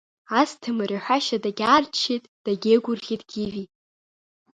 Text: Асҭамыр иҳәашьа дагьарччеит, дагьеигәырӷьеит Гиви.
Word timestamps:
Асҭамыр 0.39 0.89
иҳәашьа 0.95 1.37
дагьарччеит, 1.43 2.23
дагьеигәырӷьеит 2.45 3.21
Гиви. 3.29 3.65